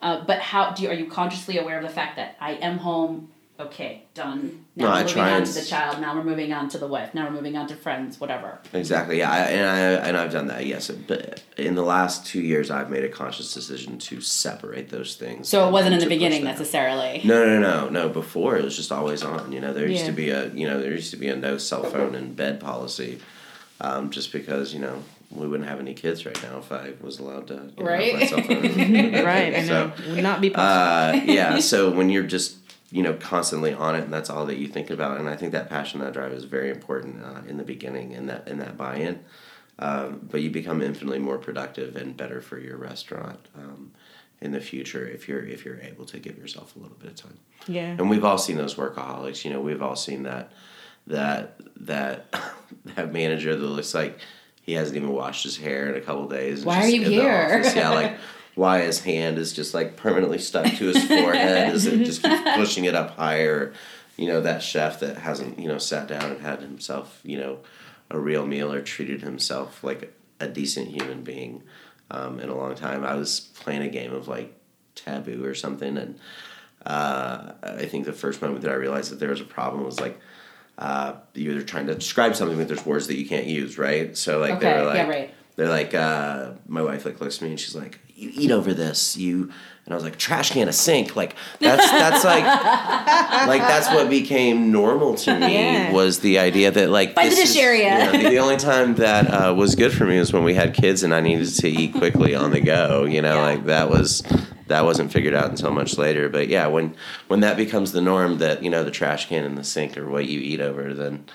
[0.02, 2.80] uh, but how do you are you consciously aware of the fact that i am
[2.80, 3.30] home
[3.62, 6.24] okay done now No, we're I moving try on and to the child now we're
[6.24, 9.20] moving on to the wife now we're moving on to friends whatever Exactly.
[9.20, 10.66] Yeah, I, and I and I've done that.
[10.66, 15.16] Yes, but in the last two years, I've made a conscious decision to separate those
[15.16, 15.48] things.
[15.50, 18.10] so it wasn't in the beginning necessarily No, no, no, no.
[18.10, 19.52] Before it was just always on.
[19.52, 21.58] You know, there used to be a you know there used to be a no
[21.58, 23.20] cell phone in bed policy,
[23.80, 27.20] um, just because you know we wouldn't have any kids right now if I was
[27.20, 28.16] allowed to you know, Right.
[28.30, 29.92] have my right, I know.
[30.10, 31.22] Would not be possible.
[31.22, 31.60] Uh, yeah.
[31.60, 32.58] So when you're just
[32.92, 35.54] you know constantly on it and that's all that you think about, and I think
[35.54, 38.78] that passion, that drive is very important uh, in the beginning and that in that
[38.78, 39.24] buy-in.
[39.80, 43.92] Um, but you become infinitely more productive and better for your restaurant um,
[44.40, 47.16] in the future if you're if you're able to give yourself a little bit of
[47.16, 47.40] time.
[47.68, 47.92] yeah.
[47.92, 49.44] And we've all seen those workaholics.
[49.44, 50.52] You know, we've all seen that
[51.08, 52.36] that that
[52.96, 54.20] that manager that looks like
[54.62, 56.64] he hasn't even washed his hair in a couple days.
[56.64, 57.64] Why are you here?
[57.76, 58.18] Yeah, like
[58.56, 62.42] why his hand is just like permanently stuck to his forehead as it just keeps
[62.56, 63.74] pushing it up higher.
[64.18, 67.60] You know, that chef that hasn't, you know, sat down and had himself, you know,
[68.10, 71.64] a real meal or treated himself like a decent human being
[72.12, 73.04] um, in a long time.
[73.04, 74.54] I was playing a game of like
[74.96, 76.20] taboo or something and
[76.86, 80.00] uh, I think the first moment that I realized that there was a problem was
[80.00, 80.20] like
[80.78, 84.18] uh, you're trying to describe something, but there's words that you can't use, right?
[84.18, 85.34] So like Okay, they're like, yeah, right.
[85.56, 88.74] they're like, uh, my wife like looks at me and she's like, "You eat over
[88.74, 89.52] this, you,"
[89.86, 92.44] and I was like, "Trash can, a sink." Like that's that's like,
[93.48, 95.92] like that's what became normal to me Yeah.
[95.92, 97.84] was the idea that like By the dish is- area.
[97.84, 100.74] yeah, the, the only time that uh, was good for me was when we had
[100.74, 103.06] kids and I needed to eat quickly on the go.
[103.06, 103.42] You know, Yeah.
[103.42, 104.24] like that was
[104.68, 106.30] that wasn't figured out until much later.
[106.30, 106.96] But yeah, when
[107.28, 110.08] when that becomes the norm, that you know the trash can and the sink are
[110.10, 111.26] what you eat over, then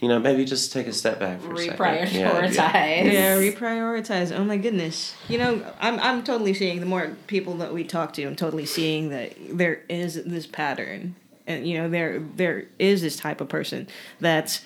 [0.00, 1.78] you know maybe just take a step back for a second.
[1.78, 4.36] reprioritize Yeah, Yeah, reprioritize.
[4.36, 5.14] Oh my goodness.
[5.28, 8.66] You know, I'm I'm totally seeing the more people that we talk to, I'm totally
[8.66, 11.16] seeing that there is this pattern.
[11.46, 13.88] And you know, there there is this type of person
[14.20, 14.64] that's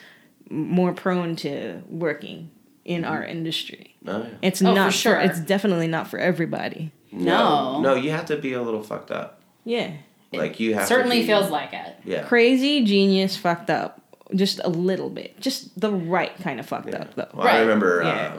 [0.50, 2.50] more prone to working
[2.84, 3.12] in mm-hmm.
[3.12, 3.96] our industry.
[4.06, 4.28] Oh, yeah.
[4.42, 5.16] It's Oh, for not sure.
[5.16, 6.92] it's definitely not for everybody.
[7.10, 7.80] No.
[7.80, 9.40] no, you have to be a little fucked up.
[9.64, 9.92] Yeah.
[10.32, 12.24] Like you have certainly to be, feels like it yeah.
[12.24, 14.00] Crazy, genius, fucked up.
[14.34, 15.38] Just a little bit.
[15.40, 17.02] Just the right kind of fucked Yeah.
[17.02, 17.28] up though.
[17.34, 18.10] Well, I remember Yeah.
[18.10, 18.36] uh,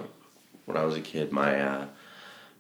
[0.66, 1.86] when I was a kid, my uh,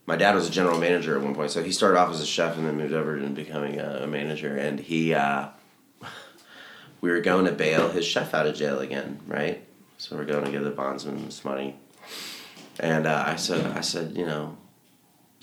[0.05, 1.49] my dad was a general manager at one point.
[1.51, 4.07] So he started off as a chef and then moved over to becoming a, a
[4.07, 4.55] manager.
[4.55, 5.47] And he, uh,
[7.01, 9.65] we were going to bail his chef out of jail again, right?
[9.97, 11.75] So we're going to give the bondsman this money.
[12.79, 14.57] And uh, I said, I said, you know,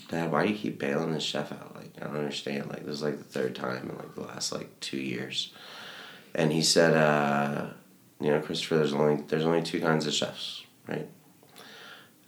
[0.09, 1.75] Dad, why do you keep bailing this chef out?
[1.75, 2.69] Like, I don't understand.
[2.69, 5.51] Like, this is like the third time in like the last like two years.
[6.35, 7.67] And he said, uh,
[8.19, 11.07] you know, Christopher, there's only there's only two kinds of chefs, right?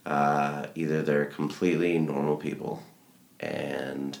[0.04, 2.82] Uh, either they're completely normal people,
[3.40, 4.18] and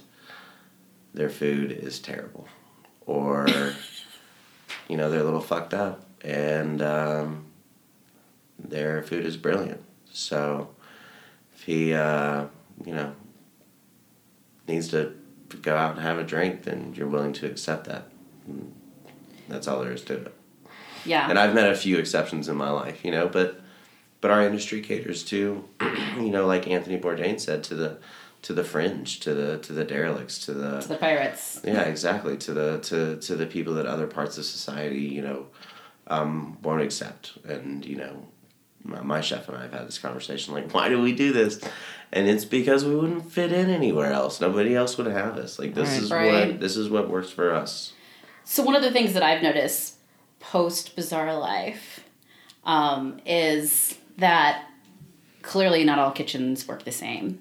[1.14, 2.48] their food is terrible,
[3.06, 3.46] or
[4.88, 7.44] you know they're a little fucked up, and um,
[8.58, 9.82] their food is brilliant.
[10.10, 10.70] So
[11.54, 12.46] if he, uh,
[12.84, 13.14] you know,
[14.66, 15.14] needs to
[15.62, 18.08] go out and have a drink, then you're willing to accept that.
[18.46, 18.74] And
[19.48, 20.34] that's all there is to it.
[21.04, 23.60] yeah And I've met a few exceptions in my life, you know, but
[24.20, 25.64] but our industry caters to,
[26.16, 27.98] you know, like Anthony Bourdain said, to the
[28.42, 32.36] to the fringe, to the to the derelicts, to the to the pirates yeah, exactly.
[32.38, 35.46] To the to to the people that other parts of society, you know,
[36.06, 37.38] um, won't accept.
[37.46, 38.26] And you know,
[38.82, 40.54] my, my chef and I have had this conversation.
[40.54, 41.60] Like, why do we do this?
[42.12, 44.40] And it's because we wouldn't fit in anywhere else.
[44.40, 45.58] Nobody else would have us.
[45.58, 46.02] Like this Right.
[46.02, 46.48] is Right.
[46.50, 47.92] what this is what works for us.
[48.48, 49.96] So one of the things that I've noticed
[50.38, 52.00] post Bazaar life
[52.64, 54.66] um, is that
[55.42, 57.40] clearly not all kitchens work the same.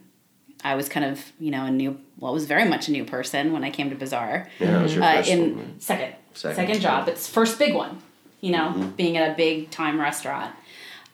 [0.64, 3.06] I was kind of, you know, a new, well, I was very much a new
[3.06, 4.50] person when I came to Bazaar.
[4.60, 5.82] Yeah, was your Uh, first in one, right?
[5.82, 6.56] second, Second.
[6.56, 7.08] second, job.
[7.08, 8.02] It's first big one,
[8.42, 8.90] you know, Mm-hmm.
[8.92, 10.56] being at a big time restaurant.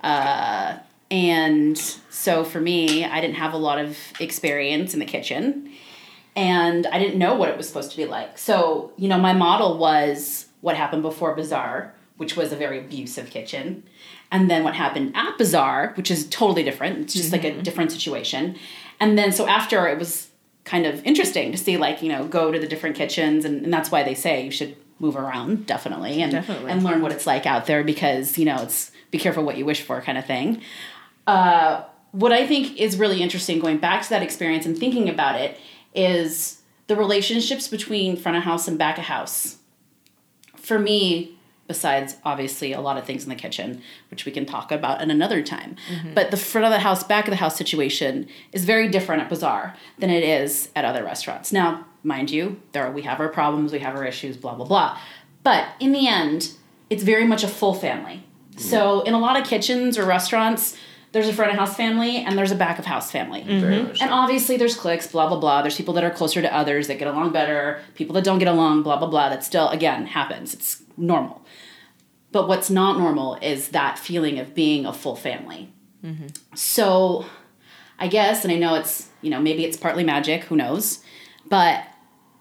[0.01, 0.77] Uh,
[1.12, 5.69] and so for me, I didn't have a lot of experience in the kitchen
[6.36, 8.38] and I didn't know what it was supposed to be like.
[8.38, 13.30] So, you know, my model was what happened before Bazaar, which was a very abusive
[13.30, 13.84] kitchen,
[14.32, 17.00] and then what happened at Bazaar, which is totally different.
[17.00, 18.56] It's just like a different situation.
[19.00, 20.30] And then so after it was
[20.63, 23.74] kind of interesting to see like, you know, go to the different kitchens and, and
[23.74, 26.72] that's why they say you should move around definitely and Definitely.
[26.72, 29.65] and learn what it's like out there because, you know, it's be careful what you
[29.65, 30.62] wish for kind of thing.
[31.26, 35.41] Uh, what I think is really interesting going back to that experience and thinking about
[35.41, 35.60] it
[35.93, 39.58] is the relationships between front of house and back of house.
[40.56, 44.71] For me, besides obviously a lot of things in the kitchen, which we can talk
[44.71, 46.13] about in another time, mm-hmm.
[46.13, 49.30] but the front of the house, back of the house situation is very different at
[49.30, 51.54] Bazaar than it is at other restaurants.
[51.54, 54.65] Now, mind you, there are, we have our problems, we have our issues, blah blah
[54.65, 54.99] blah.
[55.43, 56.51] But in the end,
[56.89, 58.23] it's very much a full family.
[58.51, 58.60] Mm-hmm.
[58.60, 60.75] So in a lot of kitchens or restaurants,
[61.12, 63.43] there's a front of house family and there's a back of house family.
[63.43, 63.88] Very mm-hmm.
[63.88, 64.02] much.
[64.02, 65.62] And obviously, there's cliques, blah, blah, blah.
[65.62, 68.47] There's people that are closer to others that get along better, people that don't get
[68.47, 69.30] along, blah, blah, blah.
[69.30, 70.54] That still, again, happens.
[70.54, 71.45] It's normal.
[72.32, 75.74] But what's not normal is that feeling of being a full family.
[76.04, 76.28] Mm-hmm.
[76.56, 77.26] So
[78.00, 81.04] I guess, and I know it's, you know, maybe it's partly magic, who knows,
[81.45, 81.84] but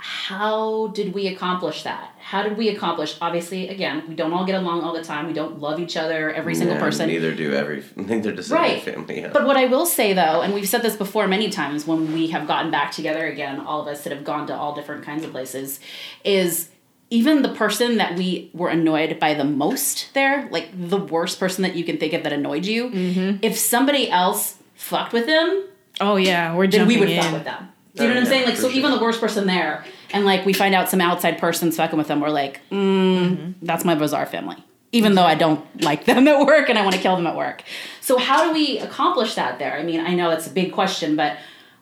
[0.02, 2.14] how did we accomplish that?
[2.18, 3.16] How did we accomplish?
[3.20, 5.26] Obviously, again, we don't all get along all the time.
[5.26, 7.08] We don't love each other, every single Yeah, person.
[7.08, 7.84] Neither do every.
[7.96, 8.78] Neither does Right.
[8.78, 9.20] every family.
[9.20, 9.30] Yeah.
[9.32, 12.28] But what I will say though, and we've said this before many times when we
[12.28, 15.22] have gotten back together again, all of us that have gone to all different kinds
[15.24, 15.80] of places,
[16.24, 16.70] is
[17.10, 21.62] even the person that we were annoyed by the most there, like the worst person
[21.62, 23.38] that you can think of that annoyed you, Mm-hmm.
[23.42, 25.64] if somebody else fucked with them,
[26.00, 27.20] Oh yeah, we're then we would in.
[27.22, 27.68] fuck with them.
[27.94, 28.44] Do you know what I'm saying?
[28.46, 28.78] Like, so sure.
[28.78, 32.08] even the worst person there, and like we find out some outside person's fucking with
[32.08, 34.56] them, we're like, mm, that's my Bazaar family.
[34.92, 37.36] Even though I don't like them at work and I want to kill them at
[37.36, 37.62] work.
[38.00, 39.74] So, how do we accomplish that there?
[39.76, 41.36] I mean, I know it's a big question, but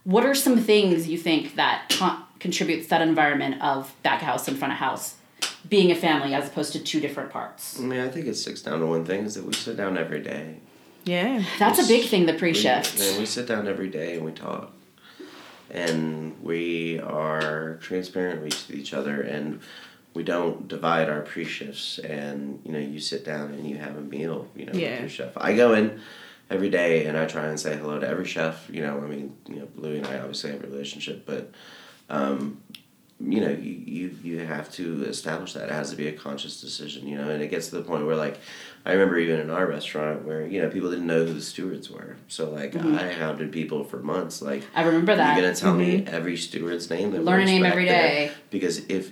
[0.05, 4.49] what are some things you think that con- contributes to that environment of back house
[4.49, 5.17] and front of house
[5.69, 7.79] being a family as opposed to two different parts?
[7.79, 9.97] I mean, I think it sticks down to one thing: is that we sit down
[9.99, 10.57] every day.
[11.05, 11.43] Yeah.
[11.59, 13.01] That's a big thing, the pre We, shift.
[13.01, 14.71] and we sit down every day and we talk,
[15.71, 19.61] and we are transparent with each other, and
[20.15, 21.99] we don't divide our pre shifts.
[21.99, 24.49] And you know, you sit down and you have a meal.
[24.57, 24.91] You know, Yeah.
[24.93, 25.33] with your chef.
[25.37, 26.01] I go in
[26.51, 28.69] every day and I try and say hello to every chef.
[28.73, 31.51] You know, I mean, you know, Louie and I obviously have a relationship, but.
[32.11, 32.63] Um,
[33.21, 35.65] you know, you, you you have to establish that.
[35.65, 38.07] It has to be a conscious decision, you know, and it gets to the point
[38.07, 38.39] where like
[38.87, 41.91] I remember even in our restaurant where, you know, people didn't know who the stewards
[41.91, 42.17] were.
[42.29, 42.95] So like Mm-hmm.
[42.97, 45.35] I hounded people for months, like I remember that.
[45.37, 48.31] you're gonna tell me every steward's name that Learn a name every there?" day.
[48.51, 49.11] Because if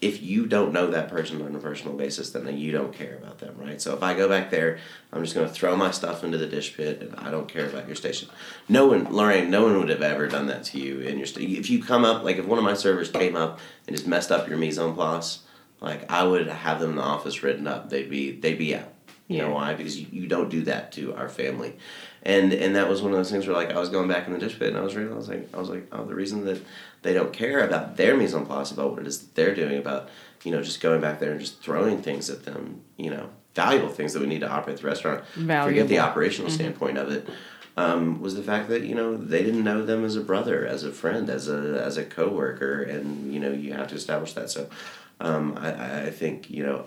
[0.00, 3.38] if you don't know that person on a personal basis, then you don't care about
[3.38, 3.80] them, right?
[3.82, 4.78] So if I go back there,
[5.12, 7.86] I'm just gonna throw my stuff into the dish pit, and I don't care about
[7.86, 8.28] your station.
[8.68, 11.26] No one, Lorraine, no one would have ever done that to you in your.
[11.26, 14.08] St- if you come up, like if one of my servers came up and just
[14.08, 15.40] messed up your mise en place,
[15.80, 17.90] like I would have them in the office written up.
[17.90, 18.92] They'd be they'd be out.
[19.28, 19.74] You know why?
[19.74, 21.76] Because you, you don't do that to our family.
[22.22, 24.32] And and that was one of those things where like I was going back in
[24.32, 26.14] the dish pit and I was reading, I was like I was like, oh the
[26.14, 26.60] reason that
[27.02, 29.78] they don't care about their mise en place, about what it is that they're doing,
[29.78, 30.10] about,
[30.44, 33.88] you know, just going back there and just throwing things at them, you know, valuable
[33.88, 35.24] things that we need to operate the restaurant.
[35.34, 35.98] Forget the Valuable.
[36.00, 37.28] operational standpoint of it.
[37.76, 40.84] Um, was the fact that you know they didn't know them as a brother, as
[40.84, 44.50] a friend, as a as a coworker, and you know you have to establish that.
[44.50, 44.68] So,
[45.20, 46.84] um, I I think you know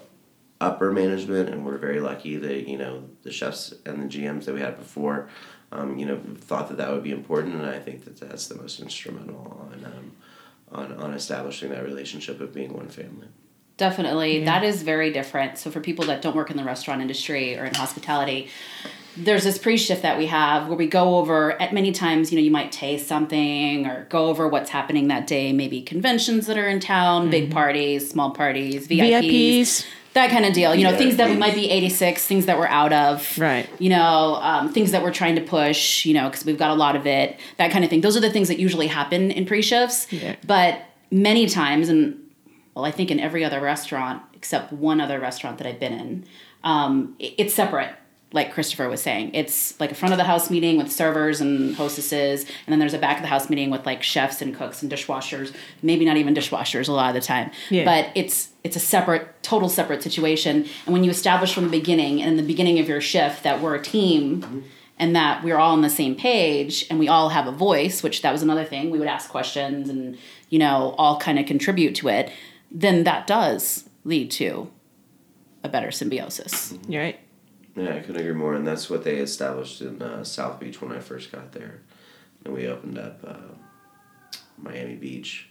[0.62, 4.54] upper management, and we're very lucky that you know the chefs and the GMs that
[4.54, 5.30] we had before,
[5.72, 8.56] um, you know, thought that that would be important, and I think that that's the
[8.56, 10.12] most instrumental on um,
[10.72, 13.28] on on establishing that relationship of being one family.
[13.78, 14.46] Definitely.
[14.46, 15.58] That is very different.
[15.58, 18.50] So, for people that don't work in the restaurant industry or in hospitality,
[19.18, 22.38] there's this pre shift that we have where we go over, at many times, you
[22.38, 26.58] know, you might taste something or go over what's happening that day, maybe conventions that
[26.58, 29.86] are in town, big parties, small parties, VIPs, VIPs.
[30.14, 30.74] That kind of deal.
[30.76, 33.38] You know, things that we might be 86, things that we're out of.
[33.38, 33.68] Right.
[33.80, 36.76] You know, um, things that we're trying to push, you know, because we've got a
[36.76, 38.02] lot of it, that kind of thing.
[38.02, 40.12] Those are the things that usually happen in pre shifts.
[40.12, 40.36] Yeah.
[40.46, 42.20] But many times, and
[42.76, 46.26] well, I think in every other restaurant except one other restaurant that I've been in,
[46.64, 47.94] um, it- it's separate.
[48.34, 49.34] Like Christopher was saying.
[49.34, 52.96] It's like a front of the house meeting with servers and hostesses, and then there's
[52.96, 55.54] a back of the house meeting with like chefs and cooks and dishwashers.
[55.82, 57.52] Maybe not even dishwashers a lot of the time.
[57.70, 57.86] Yeah.
[57.86, 60.66] But it's it's a separate, total separate situation.
[60.86, 63.62] And when you establish from the beginning, and in the beginning of your shift, that
[63.62, 64.42] we're a team.
[64.42, 64.60] Mm-hmm.
[65.00, 68.22] And that we're all on the same page and we all have a voice, which
[68.22, 68.92] that was another thing.
[68.92, 70.20] We would ask questions and,
[70.50, 72.32] you know, all kind of contribute to it.
[72.72, 74.72] Then that does lead to
[75.64, 76.76] a better symbiosis.
[76.88, 77.20] You're right.
[77.76, 78.54] Yeah, I couldn't agree more.
[78.54, 81.82] And that's what they established in uh, South Beach when I first got there.
[82.46, 85.50] And we opened up uh, Miami Beach.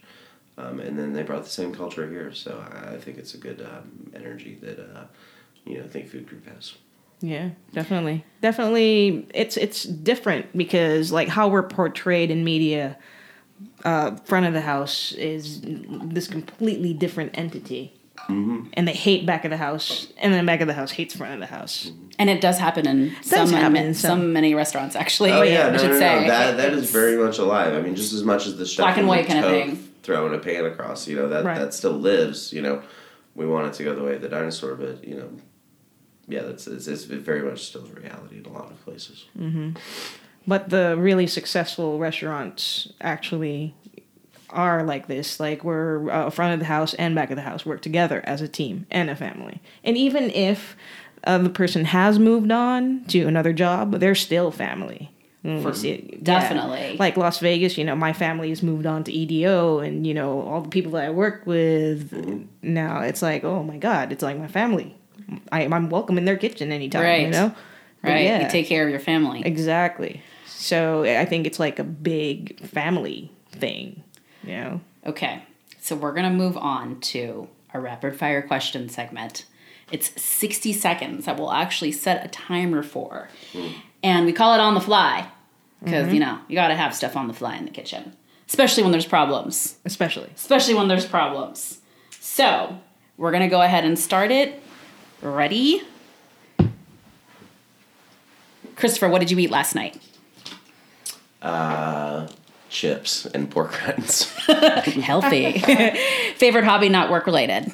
[0.57, 2.33] Um, and then they brought the same culture here.
[2.33, 5.05] So I I think it's a good um, energy that, uh,
[5.65, 6.73] you know, Think Food Group has.
[7.23, 8.25] Yeah, definitely.
[8.41, 12.97] Definitely it's it's different because like how we're portrayed in media
[13.85, 17.93] uh front of the house is this completely different entity.
[18.29, 18.67] Mm-hmm.
[18.73, 21.33] And they hate back of the house, and then back of the house hates front
[21.33, 21.91] of the house.
[22.17, 25.31] And it does happen in some, happen in in some, some- many restaurants, actually.
[25.31, 26.27] Oh yeah, I no, should no, no, say.
[26.27, 27.73] That that is very much alive.
[27.73, 29.89] I mean, just as much as the chef Black and white the kind of thing.
[30.03, 31.57] throwing a pan across, you know that Right.
[31.59, 32.53] that still lives.
[32.53, 32.81] You know,
[33.35, 35.29] we want it to go the way of the dinosaur, but you know,
[36.27, 39.25] yeah, that's it's, it's very much still a reality in a lot of places.
[40.45, 43.75] But the really successful restaurants actually
[44.53, 45.39] are like this.
[45.39, 48.41] Like we're uh, front of the house and back of the house work together as
[48.41, 49.61] a team and a family.
[49.83, 50.75] And even if
[51.25, 55.09] uh, the person has moved on to another job, they're still family.
[55.43, 56.17] Mm, yeah.
[56.23, 56.95] definitely.
[56.97, 60.41] Like Las Vegas, you know, my family has moved on to EDO, and you know
[60.41, 63.01] all the people that I work with now.
[63.01, 64.95] It's like, oh my god, it's like my family.
[65.51, 67.03] I, I'm welcome in their kitchen anytime.
[67.03, 67.21] Right.
[67.25, 67.55] You know,
[68.01, 68.23] But Right.
[68.25, 68.43] yeah.
[68.45, 69.41] You take care of your family.
[69.45, 70.21] Exactly.
[70.45, 74.01] So I think it's like a big family thing,
[74.43, 74.81] you know?
[75.05, 75.43] Okay,
[75.79, 79.45] so we're gonna move on to our rapid fire question segment.
[79.91, 83.29] It's 60 seconds that we'll actually set a timer for.
[84.01, 85.27] And we call it on the fly
[85.83, 88.15] because, you know, you gotta have stuff on the fly in the kitchen,
[88.47, 89.77] especially when there's problems.
[89.85, 90.29] Especially.
[90.35, 91.79] Especially when there's problems.
[92.19, 92.79] So
[93.17, 94.61] we're gonna go ahead and start it.
[95.21, 95.83] Ready?
[98.75, 100.01] Christopher, what did you eat last night?
[101.41, 102.27] Uh,
[102.73, 104.23] chips and pork rinds.
[104.47, 105.59] Healthy.
[106.35, 107.71] Favorite hobby, not work related.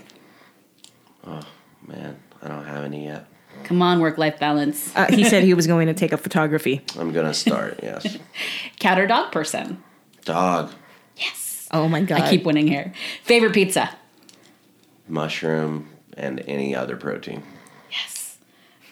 [1.25, 1.41] Oh,
[1.87, 3.25] man, I don't have any yet.
[3.63, 4.95] Come on, work life balance.
[4.95, 6.81] Uh, he said he was going to take up photography.
[6.97, 7.79] I'm gonna start.
[7.83, 8.17] yes,
[8.79, 9.83] Cat or dog person?
[10.23, 10.71] dog,
[11.17, 11.67] Yes.
[11.71, 12.21] Oh my God.
[12.21, 12.93] I keep winning here.
[13.23, 13.89] Favorite pizza?
[15.07, 17.41] mushroom, and any other protein.
[17.91, 18.37] Yes.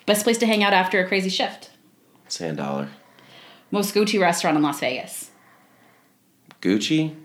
[0.07, 1.69] Best place to hang out after a crazy shift?
[2.27, 2.89] Sand dollar.
[3.69, 5.26] Most go to restaurant in Las Vegas?
[6.67, 7.15] Gucci.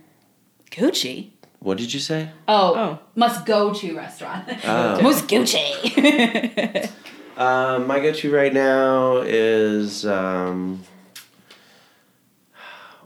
[0.70, 1.30] Gucci.
[1.58, 2.30] What did you say?
[2.46, 2.98] Oh, Oh.
[3.16, 4.44] must go to restaurant.
[4.64, 5.00] Oh.
[5.06, 6.88] Most Gucci.
[7.34, 10.82] Um, my go-to right now is um,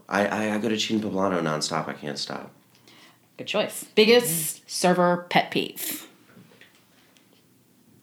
[0.09, 1.87] I, I I go to China Poblano nonstop.
[1.89, 2.51] I can't stop.
[3.37, 3.85] Good choice.
[3.95, 6.09] Biggest server pet peeve?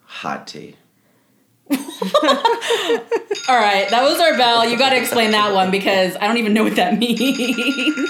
[0.06, 0.78] Hot tea.
[3.50, 4.68] All right, that was our bell.
[4.70, 8.10] You got to explain that one because I don't even know what that means.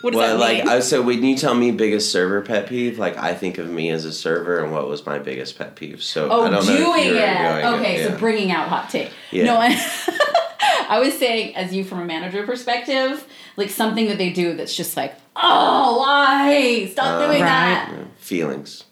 [0.00, 0.68] what does Well, that like mean?
[0.68, 3.90] I so when you tell me biggest server pet peeve, like I think of me
[3.90, 6.02] as a server and what was my biggest pet peeve.
[6.02, 7.62] So Oh, I don't know if doing you were it.
[7.62, 8.08] going okay, yeah.
[8.08, 9.08] so bringing out hot tea.
[9.30, 9.44] Yeah.
[9.44, 9.68] No, I,
[10.88, 13.24] I was saying, as you from a manager perspective,
[13.56, 16.86] like something that they do that's just like, oh, why?
[16.90, 17.48] Stop Uh, doing Right.
[17.48, 17.90] that.
[17.92, 18.84] Yeah, feelings.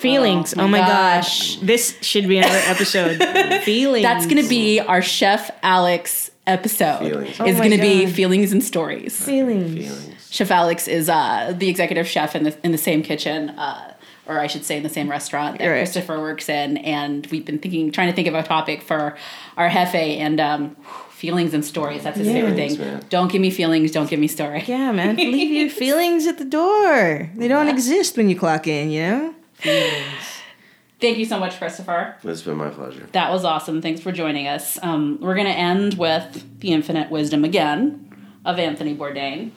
[0.00, 0.54] Feelings.
[0.56, 1.56] Oh Oh my my, gosh.
[1.56, 1.62] gosh.
[1.66, 3.22] This should be another episode.
[3.64, 4.02] Feelings.
[4.02, 6.98] That's going to be our Chef Alex episode.
[7.00, 7.30] Feelings.
[7.30, 9.22] Is Oh going to be feelings and stories.
[9.24, 9.74] feelings.
[9.74, 10.28] Feelings.
[10.30, 13.94] Chef Alex is uh, the executive chef in the in the same kitchen, uh,
[14.26, 15.78] or I should say, in the same restaurant that Right.
[15.78, 16.76] Christopher works in.
[16.78, 19.16] And we've been thinking, trying to think of a topic for
[19.56, 20.76] our jefe, and um,
[21.10, 22.04] feelings and stories.
[22.04, 22.78] That's his favorite thing.
[22.78, 23.02] man.
[23.10, 23.90] Don't give me feelings.
[23.90, 24.62] Don't give me story.
[24.66, 25.16] Yeah, man.
[25.36, 27.28] Leave your feelings at the door.
[27.34, 29.34] They don't exist when you clock in, you know?
[29.62, 32.16] Thank you so much, Christopher.
[32.22, 33.08] It's been my pleasure.
[33.12, 33.80] That was awesome.
[33.80, 34.78] Thanks for joining us.
[34.82, 38.06] Um, we're going to end with the infinite wisdom again
[38.44, 39.50] of Anthony Bourdain.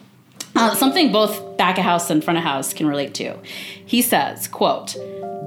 [0.55, 3.37] Uh, something both back of house and front of house can relate to.
[3.43, 4.95] He says, quote,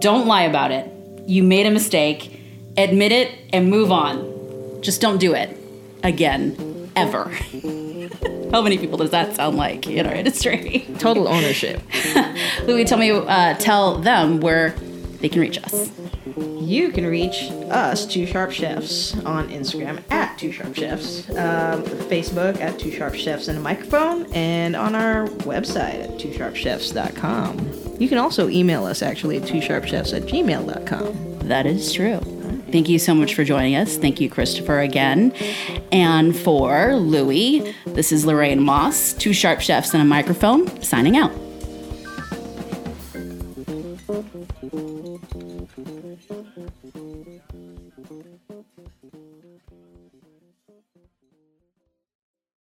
[0.01, 0.91] don't lie about it.
[1.27, 2.41] You made a mistake.
[2.77, 4.83] Admit it and move on.
[4.83, 5.57] Just don't do it
[6.03, 7.33] again, ever.
[8.53, 10.87] How many people does that sound like in our industry?
[10.99, 11.83] Total ownership.
[12.65, 14.71] Louis, tell me, uh, tell them where
[15.21, 15.91] they can reach us.
[16.37, 17.37] You can reach
[17.71, 23.15] us, Two Sharp Chefs, on Instagram at Two Sharp Chefs, um, Facebook at Two Sharp
[23.15, 27.97] Chefs and a microphone, and on our website at twosharpchefs.com.
[27.99, 31.49] You can also email us actually at twosharpchefs at gmail.com.
[31.49, 32.21] That is true.
[32.73, 33.97] Thank you so much for joining us.
[33.97, 35.33] Thank you, Christopher, again.
[35.93, 41.33] And for Louie, this is Lorraine Moss, two sharp chefs and a microphone, signing out.